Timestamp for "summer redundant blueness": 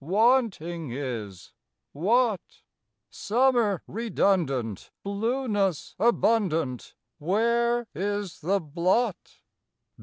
3.11-5.93